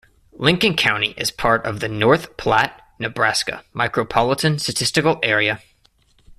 [0.33, 5.61] Lincoln County is part of the North Platte, Nebraska Micropolitan Statistical Area.